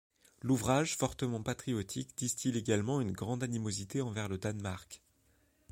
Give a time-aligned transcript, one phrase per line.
[0.41, 4.99] L'ouvrage fortement patriotique distille également une grande animosité envers le Danemark.